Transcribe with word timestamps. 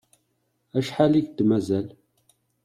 Acḥal 0.77 1.13
i 1.15 1.21
k-d-mazal? 1.27 1.87